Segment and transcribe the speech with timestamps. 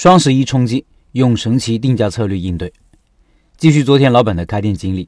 [0.00, 2.72] 双十一冲击，用神奇定价策略应对。
[3.58, 5.06] 继续昨天老板的开店经历，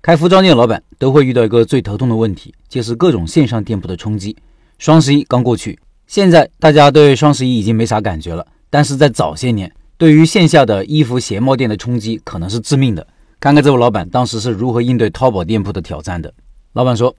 [0.00, 4.36] 开服装店老板都会遇到一个最头痛的问题，就是各种线上店铺的冲击。
[4.78, 13.04] 双十一刚过去，现在大家对双十一已经没啥感觉了，但是在早些年，对于线下的衣服鞋帽店的冲击可能是致命的。
[13.40, 16.32] 看看这位老板当时是如何应对淘宝店铺的挑战的。
[16.74, 17.12] 老板说，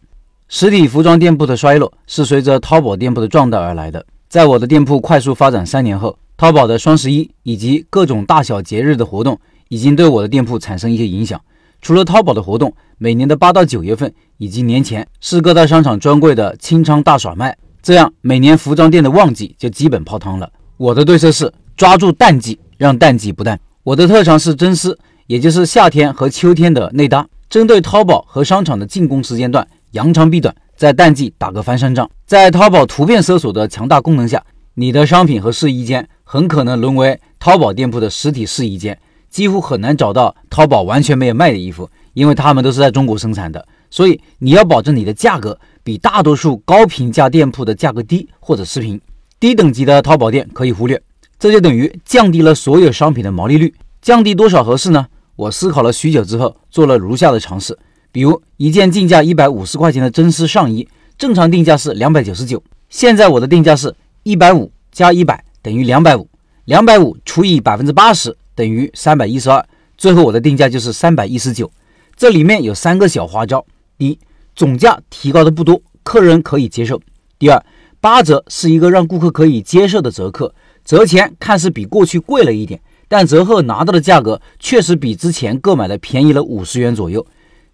[0.48, 4.06] 实体服装店铺的衰落是随着淘宝店铺的壮大而来的。
[4.30, 6.18] 在我的店铺快速发展三年后。
[6.40, 11.42] 淘宝的双十一以及各种大小节日的活动，已经对我的店铺产生一些影响。
[11.82, 20.50] 除了淘宝的活动，每年的八到九月份以及年前是各大商场专柜的清仓大甩卖，这样每年服装店的旺季就基本泡汤了。
[20.78, 23.60] 我的对策是抓住淡季，让淡季不淡。
[23.84, 24.98] 我的特长是真丝，
[25.28, 27.28] 也就是夏天和秋天的内搭。
[27.50, 32.10] 针对淘宝和商场的进攻时间段，扬长避短，在淡季打个翻身仗。
[32.26, 34.42] 在淘宝图片搜索的强大功能下，
[34.76, 36.08] 你的商品和试衣间。
[36.32, 38.96] 很可能沦为淘宝店铺的实体试衣间，
[39.32, 43.68] 几乎很难找到淘宝完全没有卖的衣服，因为他们都是在中国生产的。
[43.90, 49.02] 所以你要保证你的价格比大多数高评价店铺的价格低或者持平。
[49.40, 51.02] 低等级的淘宝店可以忽略，
[51.40, 53.74] 这就等于降低了所有商品的毛利率。
[54.00, 55.08] 降低多少合适呢？
[55.36, 57.76] 我思考了许久之后，做了如下的尝试。
[58.12, 65.44] 比如一件进价一百五十块钱的真丝上衣，正常定价是两百九十九，现在我的定价是一百五加一百。
[65.62, 66.28] 等于两百五，
[66.66, 69.66] 两百五除以百分之八十等于三百一十二，
[69.98, 71.72] 最后我的定价就是三百一十九。
[72.16, 73.66] 这里面有三个小花招：
[73.98, 74.20] 第一，
[74.56, 76.98] 总价提高的不多，客人可以接受；
[77.38, 77.64] 第二，
[78.02, 87.22] 八折是一个让顾客可以接受的折扣，折前看似比过去贵了一点，但折后拿到的价格确实比之前购买的便宜了五十元左右；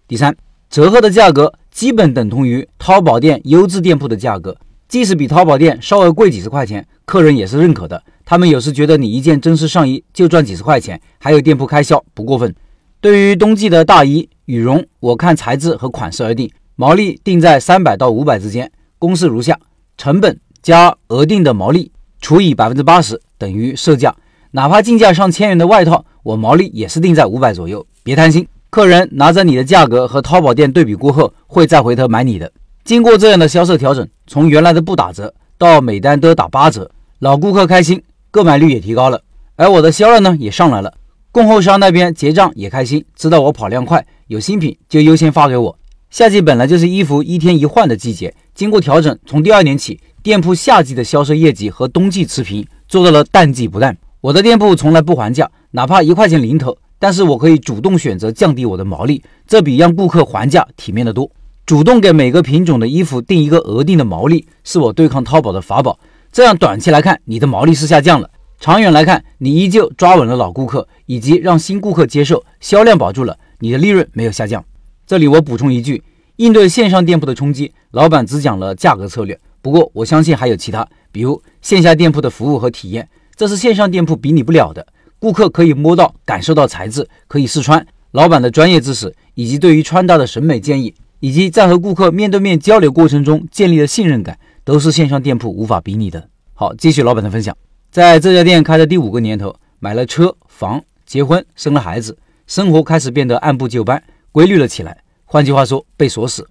[0.06, 0.36] 第三，
[0.70, 4.56] 折后的价格基本等同于淘宝店优质店铺的价格。
[4.88, 8.02] 即使比淘宝店稍微贵几十块钱，客人也是认可的。
[8.24, 12.54] 他们有时觉得你一件真丝上衣就赚几十块钱，还有店铺开销，不过分。
[13.00, 18.70] 对于冬季的大衣、羽绒，我看材质和款式而定，毛利定在三百到五百之间。
[18.98, 19.58] 公式如下：
[19.96, 24.14] 成本加额定的毛利除以百分之八十等于售价。
[24.52, 27.86] 哪怕进价上千元的外套，我毛利也是定在五百左右。
[28.02, 32.50] 别贪心，客人拿着你的价格和淘宝店对比过后，会再回头买你的。
[32.86, 36.88] 经过这样的销售调整，从原来的不打折到每单都打八折，
[37.18, 39.20] 老顾客开心，购买率也提高了，
[39.56, 40.94] 而我的销量呢也上来了。
[41.32, 45.76] 供货商那边结账也开心，知道我跑量快，有新品就优先发给我。
[46.10, 53.98] 夏季本来就是衣服一天一换的季节，经过调整，从第二年起，店铺夏季的销售业绩和冬季持平，做到了淡季不淡。
[54.20, 61.28] 我的店铺从来不还价，哪怕一块钱零头，但是我可以主动选择降低我的毛利，这比让顾客还价体面的多。
[61.66, 65.98] 主动给每个品种的衣服定一个额定的毛利，是我对抗淘宝的法宝。
[66.30, 68.28] 这样短期来看，你的毛利是下降了；
[68.60, 74.64] 长远来看，你依旧抓稳了老顾客，以及让新顾客接受，销量保住了，你的利润没有下降。
[75.08, 76.00] 这里我补充一句：
[76.36, 84.86] 应对线上店铺的冲击，老板只讲了价格策略，不过我相信还有其他，比如线下店铺的服务和体验，这是线上店铺比拟不了的。
[85.18, 90.94] 顾客可以摸到、感受到材质，可以试穿，老板的专业知识以及对于穿搭的审美建议。
[91.26, 96.28] 以及在和顾客面对面交流过程中建立的信任感，都是线上店铺无法比拟的。
[96.54, 97.52] 好，继续老板的分享，
[97.90, 102.16] 在这家店开的第五个年头，买了车房，结婚，生了孩子，
[102.46, 104.00] 生活开始变得按部就班，
[104.30, 104.96] 规律了起来。
[105.24, 106.48] 换句话说，被锁死。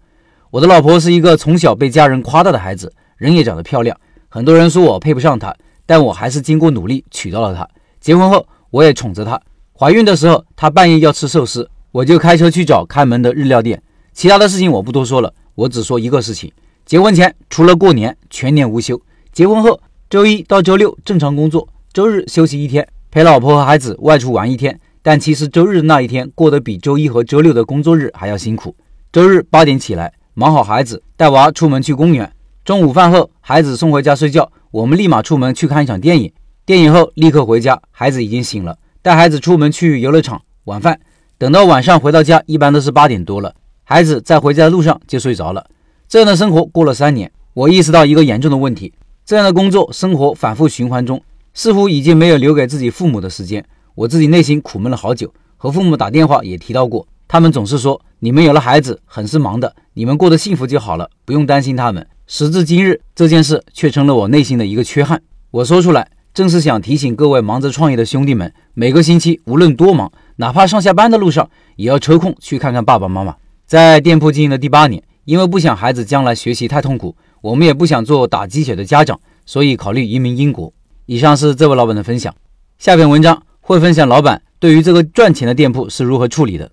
[0.52, 3.98] 我的老婆是一个从小被家人夸大的孩子，人也长得漂亮，
[4.28, 5.56] 很多人说我配不上她，
[5.86, 7.66] 但我还是经过努力娶到了她。
[8.02, 9.40] 结婚后，我也宠着她。
[9.72, 13.82] 怀孕的时候，她半夜要吃寿司，我就开车去找开门的日料店。
[14.16, 16.50] 其他的事情我不多说了，我只说一个事情：
[16.86, 19.00] 结婚前除了过年全年无休，
[19.34, 19.78] 结婚后
[20.10, 24.80] 周一到周六正常工作，周日休息一天，陪老婆和孩子外出玩一天。
[25.02, 28.74] 但其实周日那一天过得比周一和周六的工作日还要辛苦。
[29.12, 32.32] 周日八点起来，忙好孩子，带娃出门去公园。
[32.64, 36.32] 中午饭后，孩子送回家睡觉，我们立马出门去看一场电影。
[36.66, 40.42] 电影后立刻回家，孩子已经醒了，带孩子出门去游乐场。
[40.64, 41.00] 晚饭，
[41.38, 43.54] 等到晚上回到家，一般都是八点多了。
[43.88, 45.64] 孩子在回家的路上就睡着了，
[46.08, 48.92] 这样的生活过了三年，我意识到一个严重的问题：
[49.24, 51.22] 这样的工作生活反复循环中，
[51.54, 53.64] 似乎已经没有留给自己父母的时间。
[53.94, 65.22] 我自己内心苦闷了好久，和父母打电话也提到过，他们总是说：“你们有了孩子，很是忙的，你们过得幸福就好了，不用担心他们。”时至今日，这件事却成了我内心的一个缺憾。
[65.52, 73.36] 我说出来，正是想提醒各位忙着创业的兄弟们，每个星期无论多忙，哪怕上下班的路上，也要抽空去看看爸爸妈妈。
[73.66, 80.72] 在店铺经营的第八年，因为不想孩子将来学习太痛苦，我们也不想做打鸡血的家长，所以考虑移民英国。
[81.08, 82.34] 以上是这位老板的分享。
[82.78, 86.72] 下篇文章会分享老板对于这个赚钱的店铺是如何处理的。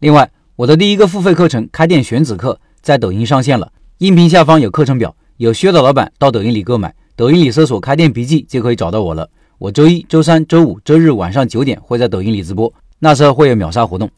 [0.00, 9.30] 另外，我的第一个付费课程《开店选址课》在抖音上线了，音频下方有课程表，有需要的老板到抖音里购买，抖音里搜索“开店笔记”就可以找到我了。
[9.56, 14.10] 我周一周三周五周日晚上九点会在抖音里直播，那时候会有秒杀活动。